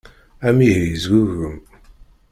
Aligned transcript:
Amihi 0.47 0.85
yesgugum. 0.91 1.55